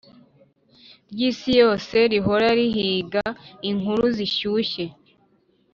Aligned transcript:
ry'isi 1.11 1.49
yose 1.61 1.95
rihora 2.11 2.49
rihiga 2.59 3.25
inkuru 3.69 4.03
zishyushye. 4.15 4.85